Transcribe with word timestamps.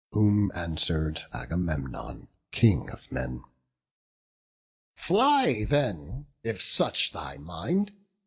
Whom 0.13 0.51
answer'd 0.55 1.21
Agamemnon, 1.31 2.27
King 2.51 2.89
of 2.89 3.11
men: 3.11 3.43
"Fly 4.95 5.65
then, 5.65 6.25
if 6.41 6.59
such 6.59 7.11
thy 7.11 7.37
mind! 7.37 7.91